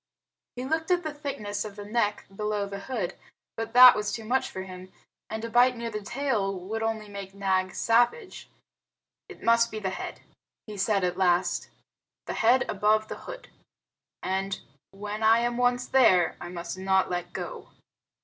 [0.55, 3.13] He looked at the thickness of the neck below the hood,
[3.55, 4.91] but that was too much for him;
[5.29, 8.49] and a bite near the tail would only make Nag savage.
[9.29, 10.21] "It must be the head"'
[10.65, 11.69] he said at last;
[12.25, 13.49] "the head above the hood.
[14.23, 14.59] And,
[14.89, 17.69] when I am once there, I must not let go."